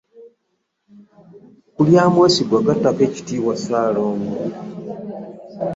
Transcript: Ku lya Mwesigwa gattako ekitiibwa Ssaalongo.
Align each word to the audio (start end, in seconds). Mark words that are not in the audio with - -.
Ku 1.73 1.81
lya 1.87 2.03
Mwesigwa 2.13 2.59
gattako 2.67 3.01
ekitiibwa 3.07 3.53
Ssaalongo. 3.59 4.35